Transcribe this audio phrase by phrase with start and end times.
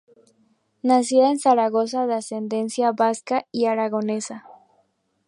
[0.81, 4.47] Nacida en Zaragoza de ascendencia vasca y aragonesa.